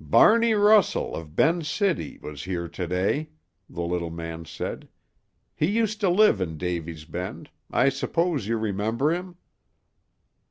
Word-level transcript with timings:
"Barney 0.00 0.52
Russell, 0.52 1.14
of 1.16 1.34
Ben's 1.34 1.66
City, 1.66 2.18
was 2.18 2.42
here 2.44 2.68
to 2.68 2.86
day," 2.86 3.30
the 3.70 3.80
little 3.80 4.10
man 4.10 4.44
said. 4.44 4.86
"He 5.54 5.64
used 5.64 5.98
to 6.02 6.10
live 6.10 6.42
in 6.42 6.58
Davy's 6.58 7.06
Bend; 7.06 7.48
I 7.70 7.88
suppose 7.88 8.46
you 8.46 8.58
remember 8.58 9.14
him." 9.14 9.36